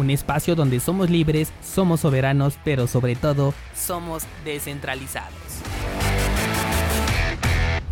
[0.00, 5.34] un espacio donde somos libres, somos soberanos, pero sobre todo somos descentralizados.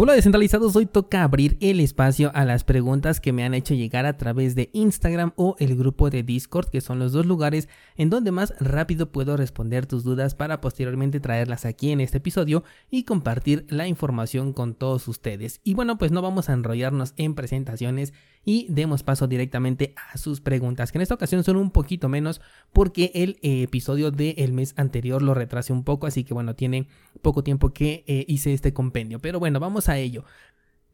[0.01, 4.07] Hola descentralizados, hoy toca abrir el espacio a las preguntas que me han hecho llegar
[4.07, 8.09] a través de Instagram o el grupo de Discord, que son los dos lugares en
[8.09, 13.03] donde más rápido puedo responder tus dudas para posteriormente traerlas aquí en este episodio y
[13.03, 15.61] compartir la información con todos ustedes.
[15.65, 18.15] Y bueno, pues no vamos a enrollarnos en presentaciones
[18.49, 22.41] y demos paso directamente a sus preguntas, que en esta ocasión son un poquito menos
[22.73, 26.89] porque el eh, episodio del mes anterior lo retrasé un poco, así que bueno, tiene
[27.21, 29.19] poco tiempo que eh, hice este compendio.
[29.19, 30.25] Pero bueno, vamos a ello.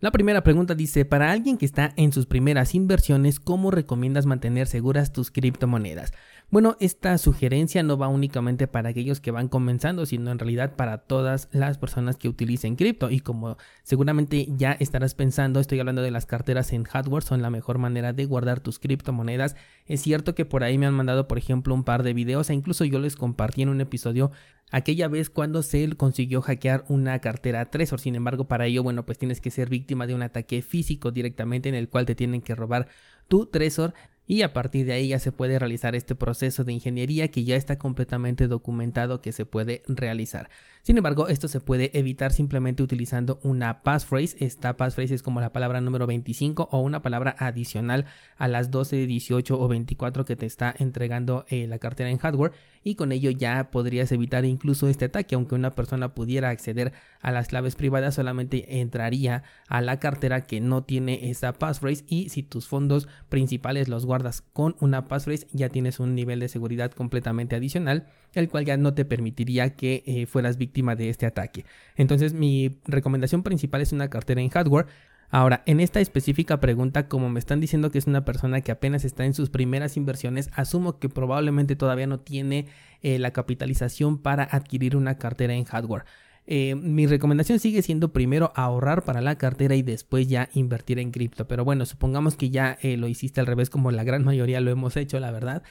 [0.00, 4.66] La primera pregunta dice, para alguien que está en sus primeras inversiones, ¿cómo recomiendas mantener
[4.66, 6.12] seguras tus criptomonedas?
[6.50, 10.98] Bueno, esta sugerencia no va únicamente para aquellos que van comenzando, sino en realidad para
[10.98, 13.10] todas las personas que utilicen cripto.
[13.10, 17.50] Y como seguramente ya estarás pensando, estoy hablando de las carteras en hardware, son la
[17.50, 19.56] mejor manera de guardar tus criptomonedas.
[19.86, 22.54] Es cierto que por ahí me han mandado, por ejemplo, un par de videos e
[22.54, 24.30] incluso yo les compartí en un episodio
[24.70, 27.98] aquella vez cuando se consiguió hackear una cartera Trezor.
[27.98, 31.68] Sin embargo, para ello, bueno, pues tienes que ser víctima de un ataque físico directamente
[31.68, 32.86] en el cual te tienen que robar
[33.26, 33.94] tu Trezor
[34.26, 37.56] y a partir de ahí ya se puede realizar este proceso de ingeniería que ya
[37.56, 40.48] está completamente documentado que se puede realizar.
[40.82, 44.36] Sin embargo, esto se puede evitar simplemente utilizando una passphrase.
[44.40, 49.06] Esta passphrase es como la palabra número 25 o una palabra adicional a las 12,
[49.06, 52.52] 18 o 24 que te está entregando eh, la cartera en hardware
[52.82, 55.34] y con ello ya podrías evitar incluso este ataque.
[55.34, 60.60] Aunque una persona pudiera acceder a las claves privadas, solamente entraría a la cartera que
[60.60, 64.13] no tiene esa passphrase y si tus fondos principales los guardas
[64.52, 68.94] con una passphrase ya tienes un nivel de seguridad completamente adicional, el cual ya no
[68.94, 71.64] te permitiría que eh, fueras víctima de este ataque.
[71.96, 74.86] Entonces mi recomendación principal es una cartera en hardware.
[75.30, 79.04] Ahora, en esta específica pregunta, como me están diciendo que es una persona que apenas
[79.04, 82.66] está en sus primeras inversiones, asumo que probablemente todavía no tiene
[83.02, 86.04] eh, la capitalización para adquirir una cartera en hardware.
[86.46, 91.10] Eh, mi recomendación sigue siendo primero ahorrar para la cartera y después ya invertir en
[91.10, 91.46] cripto.
[91.48, 94.70] Pero bueno, supongamos que ya eh, lo hiciste al revés como la gran mayoría lo
[94.70, 95.62] hemos hecho, la verdad.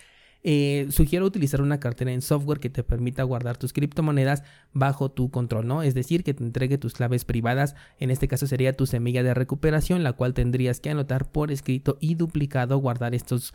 [0.46, 5.32] Eh, sugiero utilizar una cartera en software que te permita guardar tus criptomonedas bajo tu
[5.32, 5.84] control, ¿no?
[5.84, 9.34] Es decir, que te entregue tus claves privadas, en este caso sería tu semilla de
[9.34, 13.54] recuperación, la cual tendrías que anotar por escrito y duplicado, guardar estos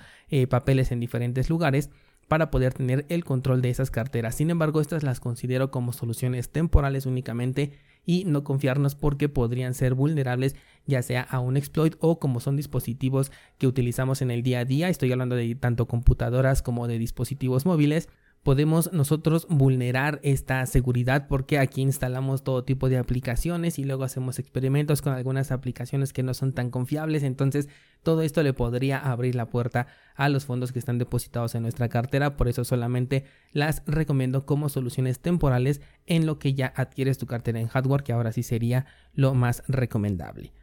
[0.48, 1.90] papeles en diferentes lugares
[2.28, 4.34] para poder tener el control de esas carteras.
[4.34, 7.72] Sin embargo, estas las considero como soluciones temporales únicamente
[8.04, 10.56] y no confiarnos porque podrían ser vulnerables
[10.86, 14.64] ya sea a un exploit o como son dispositivos que utilizamos en el día a
[14.64, 18.08] día, estoy hablando de tanto computadoras como de dispositivos móviles,
[18.48, 24.38] podemos nosotros vulnerar esta seguridad porque aquí instalamos todo tipo de aplicaciones y luego hacemos
[24.38, 27.24] experimentos con algunas aplicaciones que no son tan confiables.
[27.24, 27.68] Entonces
[28.02, 31.90] todo esto le podría abrir la puerta a los fondos que están depositados en nuestra
[31.90, 32.38] cartera.
[32.38, 37.60] Por eso solamente las recomiendo como soluciones temporales en lo que ya adquieres tu cartera
[37.60, 40.54] en hardware que ahora sí sería lo más recomendable.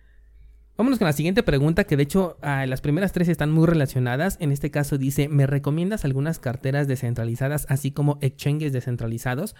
[0.78, 4.38] Vámonos con la siguiente pregunta, que de hecho ah, las primeras tres están muy relacionadas.
[4.41, 9.56] En este caso dice, ¿me recomiendas algunas carteras descentralizadas, así como exchanges descentralizados?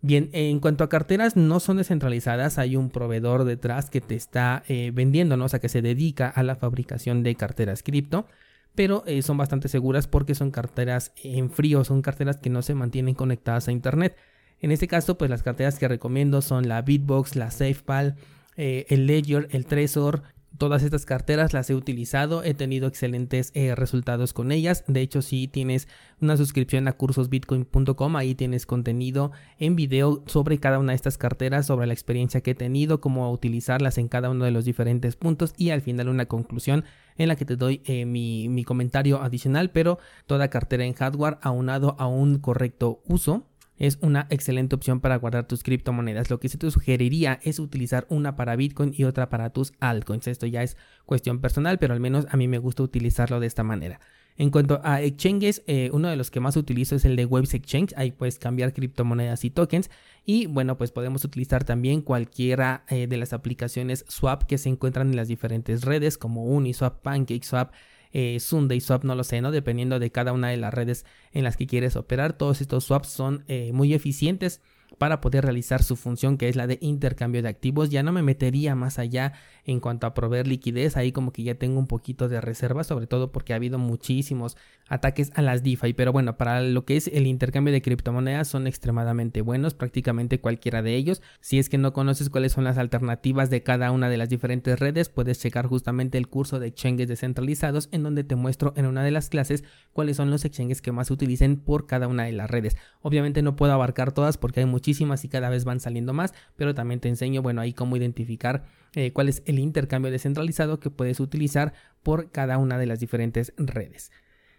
[0.00, 4.62] Bien, en cuanto a carteras no son descentralizadas, hay un proveedor detrás que te está
[4.68, 5.46] eh, vendiendo, ¿no?
[5.46, 8.26] o sea, que se dedica a la fabricación de carteras cripto,
[8.74, 12.74] pero eh, son bastante seguras porque son carteras en frío, son carteras que no se
[12.74, 14.14] mantienen conectadas a internet.
[14.60, 18.16] En este caso, pues las carteras que recomiendo son la Bitbox, la SafePal,
[18.56, 20.22] eh, el Ledger, el Trezor,
[20.56, 24.84] Todas estas carteras las he utilizado, he tenido excelentes eh, resultados con ellas.
[24.86, 25.88] De hecho, si tienes
[26.20, 31.66] una suscripción a cursosbitcoin.com, ahí tienes contenido en video sobre cada una de estas carteras,
[31.66, 35.54] sobre la experiencia que he tenido, cómo utilizarlas en cada uno de los diferentes puntos
[35.56, 36.84] y al final una conclusión
[37.16, 41.38] en la que te doy eh, mi, mi comentario adicional, pero toda cartera en hardware
[41.42, 46.30] aunado a un correcto uso es una excelente opción para guardar tus criptomonedas.
[46.30, 50.26] Lo que sí te sugeriría es utilizar una para Bitcoin y otra para tus altcoins.
[50.28, 50.76] Esto ya es
[51.06, 54.00] cuestión personal, pero al menos a mí me gusta utilizarlo de esta manera.
[54.36, 57.54] En cuanto a exchanges, eh, uno de los que más utilizo es el de Waves
[57.54, 57.94] Exchange.
[57.96, 59.90] Ahí puedes cambiar criptomonedas y tokens.
[60.24, 65.10] Y bueno, pues podemos utilizar también cualquiera eh, de las aplicaciones swap que se encuentran
[65.10, 67.72] en las diferentes redes como Uniswap, PancakeSwap,
[68.14, 69.50] eh, Sunday Swap, no lo sé, ¿no?
[69.50, 72.38] Dependiendo de cada una de las redes en las que quieres operar.
[72.38, 74.62] Todos estos swaps son eh, muy eficientes
[74.98, 77.90] para poder realizar su función que es la de intercambio de activos.
[77.90, 79.32] Ya no me metería más allá
[79.64, 83.06] en cuanto a proveer liquidez, ahí como que ya tengo un poquito de reserva, sobre
[83.06, 84.56] todo porque ha habido muchísimos
[84.88, 88.66] ataques a las DeFi, pero bueno, para lo que es el intercambio de criptomonedas son
[88.66, 91.22] extremadamente buenos, prácticamente cualquiera de ellos.
[91.40, 94.78] Si es que no conoces cuáles son las alternativas de cada una de las diferentes
[94.78, 99.02] redes, puedes checar justamente el curso de exchanges descentralizados en donde te muestro en una
[99.02, 102.32] de las clases cuáles son los exchanges que más se utilicen por cada una de
[102.32, 102.76] las redes.
[103.00, 106.74] Obviamente no puedo abarcar todas porque hay muchísimas y cada vez van saliendo más, pero
[106.74, 108.64] también te enseño, bueno, ahí cómo identificar
[108.94, 113.52] eh, cuál es el intercambio descentralizado que puedes utilizar por cada una de las diferentes
[113.56, 114.10] redes.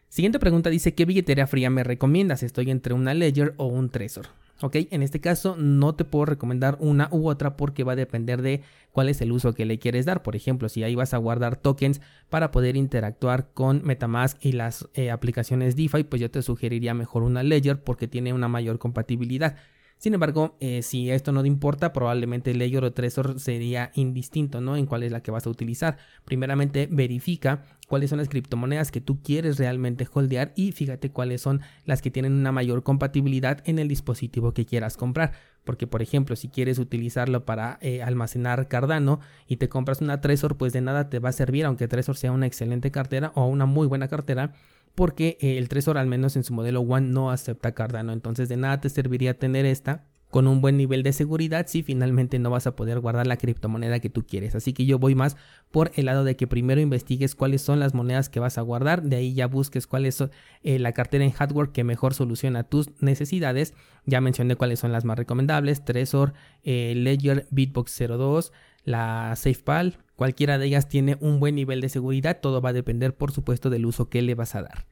[0.09, 2.43] Siguiente pregunta dice, ¿qué billetera fría me recomiendas?
[2.43, 4.27] Estoy entre una Ledger o un Trezor.
[4.61, 8.41] Ok, en este caso no te puedo recomendar una u otra porque va a depender
[8.41, 8.61] de
[8.93, 10.23] cuál es el uso que le quieres dar.
[10.23, 11.99] Por ejemplo, si ahí vas a guardar tokens
[12.29, 17.23] para poder interactuar con Metamask y las eh, aplicaciones DeFi, pues yo te sugeriría mejor
[17.23, 19.57] una Ledger porque tiene una mayor compatibilidad.
[19.97, 24.75] Sin embargo, eh, si esto no te importa, probablemente Ledger o Trezor sería indistinto, ¿no?
[24.75, 25.97] En cuál es la que vas a utilizar.
[26.25, 31.61] Primeramente, verifica cuáles son las criptomonedas que tú quieres realmente holdear y fíjate cuáles son
[31.85, 35.31] las que tienen una mayor compatibilidad en el dispositivo que quieras comprar.
[35.63, 40.57] Porque, por ejemplo, si quieres utilizarlo para eh, almacenar Cardano y te compras una Trezor,
[40.57, 43.65] pues de nada te va a servir, aunque Trezor sea una excelente cartera o una
[43.65, 44.53] muy buena cartera
[44.95, 48.57] porque eh, el Trezor al menos en su modelo One no acepta Cardano, entonces de
[48.57, 50.05] nada te serviría tener esta
[50.35, 54.01] con un buen nivel de seguridad si finalmente no vas a poder guardar la criptomoneda
[54.01, 54.53] que tú quieres.
[54.53, 55.37] Así que yo voy más
[55.71, 59.01] por el lado de que primero investigues cuáles son las monedas que vas a guardar,
[59.01, 60.21] de ahí ya busques cuál es
[60.63, 63.75] eh, la cartera en hardware que mejor soluciona tus necesidades.
[64.05, 66.33] Ya mencioné cuáles son las más recomendables, Trezor,
[66.63, 68.51] eh, Ledger, Bitbox 02,
[68.85, 73.15] la SafePal, cualquiera de ellas tiene un buen nivel de seguridad, todo va a depender
[73.15, 74.85] por supuesto del uso que le vas a dar.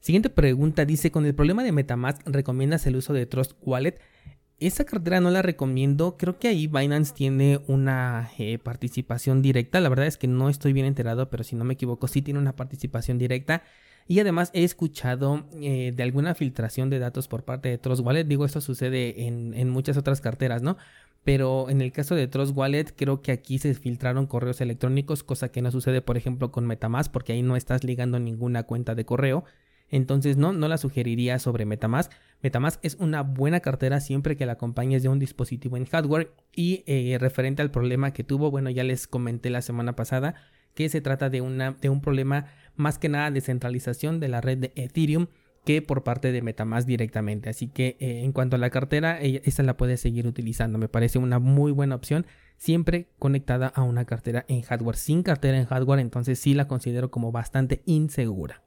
[0.00, 4.00] Siguiente pregunta dice, con el problema de Metamask, ¿recomiendas el uso de Trust Wallet?
[4.60, 9.88] Esa cartera no la recomiendo, creo que ahí Binance tiene una eh, participación directa, la
[9.88, 12.56] verdad es que no estoy bien enterado, pero si no me equivoco sí tiene una
[12.56, 13.62] participación directa.
[14.10, 18.24] Y además he escuchado eh, de alguna filtración de datos por parte de Trust Wallet.
[18.24, 20.78] Digo, esto sucede en, en, muchas otras carteras, ¿no?
[21.28, 25.50] Pero en el caso de Trust Wallet, creo que aquí se filtraron correos electrónicos, cosa
[25.50, 29.04] que no sucede, por ejemplo, con Metamask, porque ahí no estás ligando ninguna cuenta de
[29.04, 29.44] correo.
[29.90, 32.10] Entonces no, no la sugeriría sobre Metamask.
[32.40, 36.82] Metamask es una buena cartera siempre que la acompañes de un dispositivo en hardware y
[36.86, 40.34] eh, referente al problema que tuvo, bueno ya les comenté la semana pasada
[40.72, 44.40] que se trata de, una, de un problema más que nada de centralización de la
[44.40, 45.26] red de Ethereum
[45.68, 47.50] que por parte de Metamask directamente.
[47.50, 50.78] Así que eh, en cuanto a la cartera, esta la puedes seguir utilizando.
[50.78, 52.24] Me parece una muy buena opción,
[52.56, 54.96] siempre conectada a una cartera en hardware.
[54.96, 58.62] Sin cartera en hardware, entonces sí la considero como bastante insegura.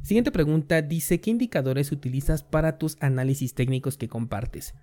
[0.00, 4.74] Siguiente pregunta dice, ¿qué indicadores utilizas para tus análisis técnicos que compartes?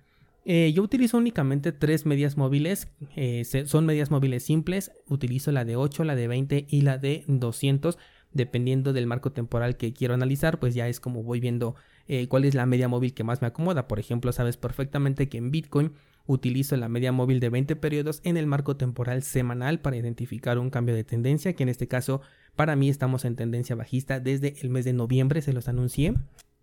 [0.44, 5.76] Eh, yo utilizo únicamente tres medias móviles, eh, son medias móviles simples, utilizo la de
[5.76, 7.96] 8, la de 20 y la de 200,
[8.32, 11.74] dependiendo del marco temporal que quiero analizar, pues ya es como voy viendo
[12.06, 13.88] eh, cuál es la media móvil que más me acomoda.
[13.88, 15.92] Por ejemplo, sabes perfectamente que en Bitcoin
[16.26, 20.70] utilizo la media móvil de 20 periodos en el marco temporal semanal para identificar un
[20.70, 22.20] cambio de tendencia, que en este caso
[22.54, 26.14] para mí estamos en tendencia bajista desde el mes de noviembre, se los anuncié.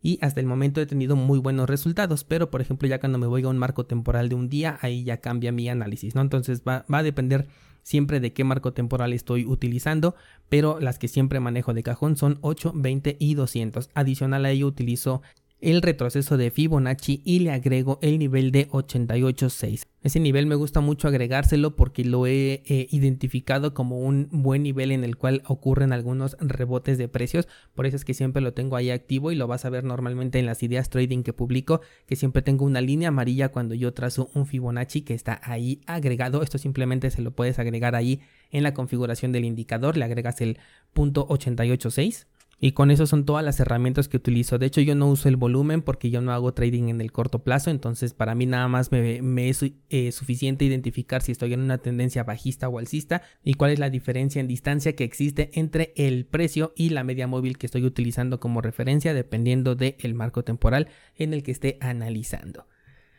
[0.01, 3.27] Y hasta el momento he tenido muy buenos resultados, pero por ejemplo ya cuando me
[3.27, 6.21] voy a un marco temporal de un día, ahí ya cambia mi análisis, ¿no?
[6.21, 7.47] Entonces va, va a depender
[7.85, 10.15] siempre de qué marco temporal estoy utilizando,
[10.49, 13.89] pero las que siempre manejo de cajón son 8, 20 y 200.
[13.93, 15.21] Adicional a ello utilizo
[15.61, 19.83] el retroceso de Fibonacci y le agrego el nivel de 88.6.
[20.03, 25.03] Ese nivel me gusta mucho agregárselo porque lo he identificado como un buen nivel en
[25.03, 27.47] el cual ocurren algunos rebotes de precios.
[27.73, 30.37] Por eso es que siempre lo tengo ahí activo y lo vas a ver normalmente
[30.37, 34.29] en las ideas trading que publico, que siempre tengo una línea amarilla cuando yo trazo
[34.35, 36.43] un Fibonacci que está ahí agregado.
[36.43, 38.21] Esto simplemente se lo puedes agregar ahí
[38.51, 40.59] en la configuración del indicador, le agregas el
[40.93, 44.57] punto 886 y con eso son todas las herramientas que utilizo.
[44.57, 47.39] De hecho, yo no uso el volumen porque yo no hago trading en el corto
[47.43, 47.69] plazo.
[47.69, 52.23] Entonces, para mí nada más me, es eh, suficiente identificar si estoy en una tendencia
[52.23, 56.73] bajista o alcista y cuál es la diferencia en distancia que existe entre el precio
[56.77, 61.43] y la media móvil que estoy utilizando como referencia dependiendo del marco temporal en el
[61.43, 62.67] que esté analizando.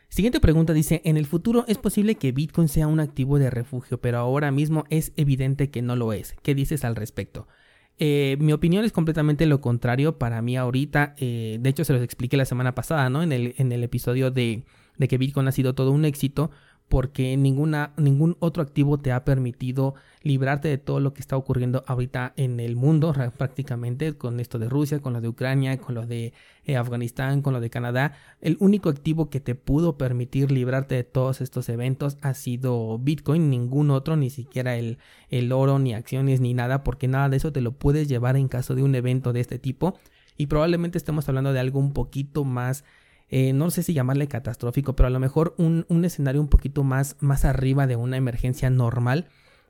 [0.09, 3.99] Siguiente pregunta dice, en el futuro es posible que Bitcoin sea un activo de refugio,
[3.99, 6.33] pero ahora mismo es evidente que no lo es.
[6.41, 7.47] ¿Qué dices al respecto?
[7.99, 10.17] Eh, mi opinión es completamente lo contrario.
[10.17, 13.23] Para mí ahorita, eh, de hecho se los expliqué la semana pasada, ¿no?
[13.23, 14.63] En el, en el episodio de,
[14.97, 16.51] de, que Bitcoin ha sido todo un éxito.
[16.89, 22.33] Porque ningún otro activo te ha permitido librarte de todo lo que está ocurriendo ahorita
[22.37, 26.33] en el mundo prácticamente con esto de Rusia, con lo de Ucrania, con lo de
[26.65, 28.13] eh, Afganistán, con lo de Canadá.
[28.41, 33.49] El único activo que te pudo permitir librarte de todos estos eventos ha sido Bitcoin,
[33.49, 34.97] ningún otro, ni siquiera el,
[35.29, 38.47] el oro, ni acciones, ni nada, porque nada de eso te lo puedes llevar en
[38.47, 39.97] caso de un evento de este tipo.
[40.37, 42.85] Y probablemente estemos hablando de algo un poquito más
[43.29, 46.83] eh, no sé si llamarle catastrófico, pero a lo mejor un, un, escenario un poquito
[46.83, 49.27] más, más arriba de una emergencia normal.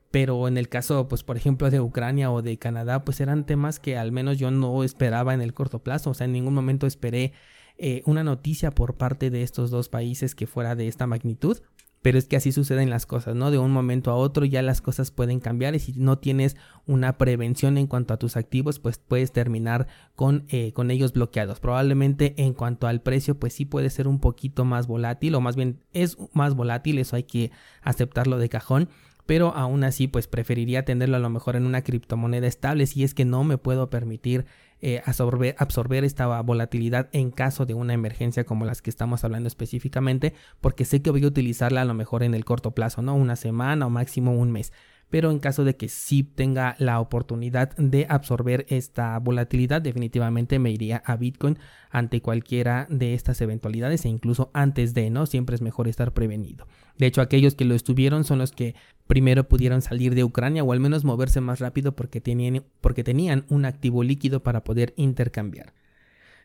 [0.10, 3.80] Pero en el caso, pues por ejemplo, de Ucrania o de Canadá, pues eran temas
[3.80, 6.12] que al menos yo no esperaba en el corto plazo.
[6.12, 7.34] O sea, en ningún momento esperé
[7.78, 11.58] eh, una noticia por parte de estos dos países que fuera de esta magnitud.
[12.02, 13.52] Pero es que así suceden las cosas, ¿no?
[13.52, 17.18] De un momento a otro ya las cosas pueden cambiar y si no tienes una
[17.18, 21.60] prevención en cuanto a tus activos, pues puedes terminar con, eh, con ellos bloqueados.
[21.60, 25.56] Probablemente en cuanto al precio, pues sí puede ser un poquito más volátil o más
[25.56, 27.52] bien es más volátil, eso hay que
[27.82, 28.90] aceptarlo de cajón
[29.28, 33.14] pero aún así pues preferiría tenerlo a lo mejor en una criptomoneda estable si es
[33.14, 34.46] que no me puedo permitir
[34.80, 39.48] eh, absorber, absorber esta volatilidad en caso de una emergencia como las que estamos hablando
[39.48, 43.16] específicamente, porque sé que voy a utilizarla a lo mejor en el corto plazo, ¿no?
[43.16, 44.72] Una semana o máximo un mes
[45.10, 50.72] pero en caso de que sí tenga la oportunidad de absorber esta volatilidad, definitivamente me
[50.72, 51.58] iría a Bitcoin
[51.90, 55.26] ante cualquiera de estas eventualidades e incluso antes de, ¿no?
[55.26, 56.68] Siempre es mejor estar prevenido.
[56.98, 58.76] De hecho, aquellos que lo estuvieron son los que
[59.08, 63.46] primero pudieron salir de Ucrania o al menos moverse más rápido porque tenían, porque tenían
[63.50, 65.74] un activo líquido para poder intercambiar.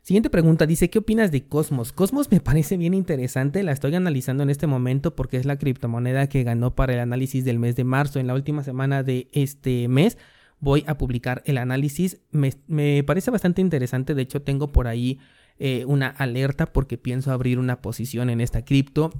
[0.02, 1.92] Siguiente pregunta dice, ¿qué opinas de Cosmos?
[1.92, 6.28] Cosmos me parece bien interesante, la estoy analizando en este momento porque es la criptomoneda
[6.28, 8.18] que ganó para el análisis del mes de marzo.
[8.18, 10.18] En la última semana de este mes
[10.58, 12.20] voy a publicar el análisis.
[12.32, 15.20] Me, parece bastante interesante, de hecho tengo por ahí
[15.60, 19.12] eh, una alerta porque pienso abrir una posición en esta cripto.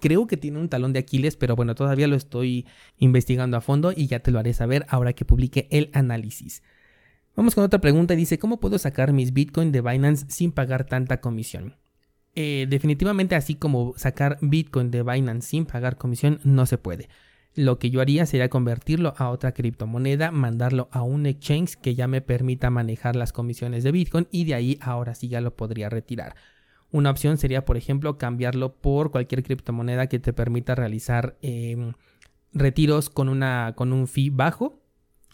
[0.00, 2.64] Creo que tiene un talón de Aquiles, pero bueno, todavía lo estoy
[2.96, 6.62] investigando a fondo y ya te lo haré saber ahora que publique el análisis.
[7.40, 8.14] Vamos con otra pregunta.
[8.14, 11.74] Dice, ¿cómo puedo sacar mis Bitcoin de Binance sin pagar tanta comisión?
[12.34, 17.08] Eh, definitivamente así como sacar Bitcoin de Binance sin pagar comisión no se puede.
[17.54, 22.06] Lo que yo haría sería convertirlo a otra criptomoneda, mandarlo a un exchange que ya
[22.06, 25.88] me permita manejar las comisiones de Bitcoin y de ahí ahora sí ya lo podría
[25.88, 26.34] retirar.
[26.90, 31.94] Una opción sería, por ejemplo, cambiarlo por cualquier criptomoneda que te permita realizar em,
[32.52, 34.79] retiros con, una, con un fee bajo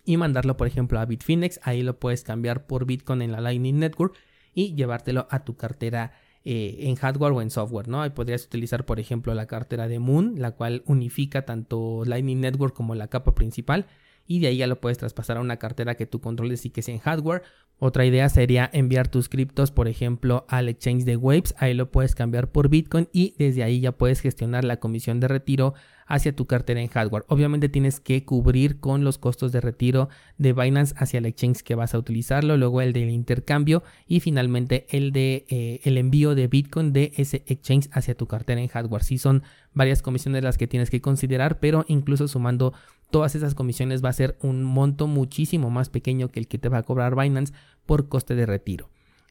[0.06, 1.60] y mandarlo, por ejemplo, a Bitfinex.
[1.62, 4.14] Ahí lo puedes cambiar por Bitcoin en la Lightning Network
[4.54, 6.12] y llevártelo a tu cartera
[6.44, 8.00] eh, en hardware o en software, ¿no?
[8.00, 12.74] Ahí podrías utilizar, por ejemplo, la cartera de Moon, la cual unifica tanto Lightning Network
[12.74, 13.86] como la capa principal
[14.26, 16.82] y de ahí ya lo puedes traspasar a una cartera que tú controles y que
[16.82, 17.42] sea en hardware.
[17.78, 22.14] Otra idea sería enviar tus criptos, por ejemplo, al exchange de Waves, ahí lo puedes
[22.14, 25.74] cambiar por Bitcoin y desde ahí ya puedes gestionar la comisión de retiro
[26.06, 27.24] hacia tu cartera en hardware.
[27.28, 31.74] Obviamente tienes que cubrir con los costos de retiro de Binance hacia el exchange que
[31.74, 36.48] vas a utilizarlo, luego el del intercambio y finalmente el de eh, el envío de
[36.48, 39.02] Bitcoin de ese exchange hacia tu cartera en hardware.
[39.02, 39.42] Sí son
[39.74, 42.72] varias comisiones las que tienes que considerar, pero incluso sumando
[43.10, 46.68] todas esas comisiones va a ser un monto muchísimo más pequeño que el que te
[46.68, 47.52] va a cobrar Binance
[47.86, 48.90] por coste de retiro.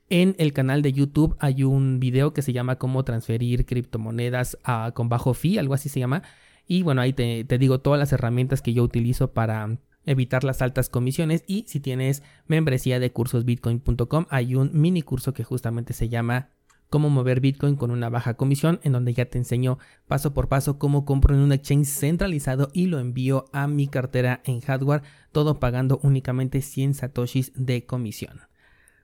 [0.09, 4.57] En el canal de YouTube hay un video que se llama cómo transferir criptomonedas
[4.93, 6.21] con bajo fee, algo así se llama.
[6.67, 10.61] Y bueno, ahí te, te digo todas las herramientas que yo utilizo para evitar las
[10.61, 16.09] altas comisiones y si tienes membresía de cursosbitcoin.com hay un mini curso que justamente se
[16.09, 16.49] llama
[16.95, 20.79] cómo mover Bitcoin con una baja comisión, en donde ya te enseño paso por paso
[20.79, 25.01] cómo compro en un exchange centralizado y lo envío a mi cartera en hardware,
[25.33, 28.39] todo pagando únicamente 100 satoshis de comisión.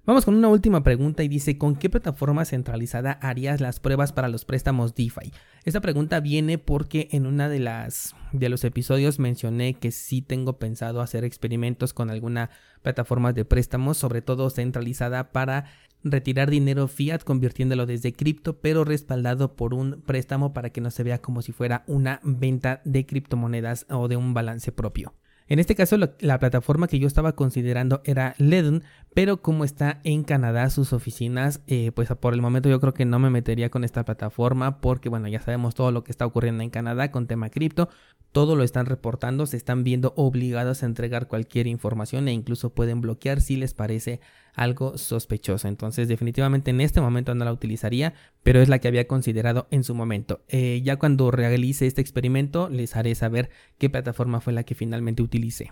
[0.06, 4.30] Vamos con una última pregunta y dice, ¿con qué plataforma centralizada harías las pruebas para
[4.30, 5.34] los préstamos DeFi?
[5.66, 10.60] Esta pregunta viene porque en una de las de los episodios mencioné que sí tengo
[10.60, 15.66] pensado hacer experimentos con alguna plataforma de préstamos, sobre todo centralizada para
[16.04, 21.04] retirar dinero fiat convirtiéndolo desde cripto, pero respaldado por un préstamo para que no se
[21.04, 25.14] vea como si fuera una venta de criptomonedas o de un balance propio.
[25.52, 30.24] En este caso, la, plataforma que yo estaba considerando era Ledon, pero como está en
[30.24, 33.84] Canadá sus oficinas, eh, pues por el momento yo creo que no me metería con
[33.84, 37.50] esta plataforma porque, bueno, ya sabemos todo lo que está ocurriendo en Canadá con tema
[37.50, 37.90] cripto,
[38.32, 43.02] todo lo están reportando, se están viendo obligados a entregar cualquier información e incluso pueden
[43.02, 44.22] bloquear si les parece
[44.54, 45.68] algo sospechoso.
[45.68, 49.84] Entonces definitivamente en este momento no la utilizaría, pero es la que había considerado en
[49.84, 50.42] su momento.
[50.48, 55.22] Eh, ya cuando realice este experimento les haré saber qué plataforma fue la que finalmente
[55.22, 55.72] utilicé.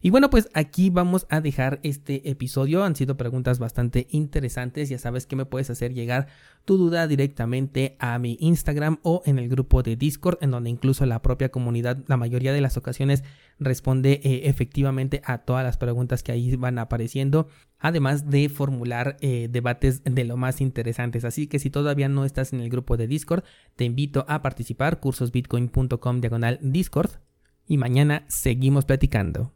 [0.00, 2.84] Y bueno, pues aquí vamos a dejar este episodio.
[2.84, 4.88] Han sido preguntas bastante interesantes.
[4.88, 6.28] Ya sabes que me puedes hacer llegar
[6.64, 11.04] tu duda directamente a mi Instagram o en el grupo de Discord, en donde incluso
[11.04, 13.24] la propia comunidad, la mayoría de las ocasiones,
[13.58, 17.48] responde eh, efectivamente a todas las preguntas que ahí van apareciendo.
[17.80, 21.24] Además de formular eh, debates de lo más interesantes.
[21.24, 23.42] Así que si todavía no estás en el grupo de Discord,
[23.74, 27.10] te invito a participar cursosbitcoin.com diagonal Discord.
[27.66, 29.52] Y mañana seguimos platicando.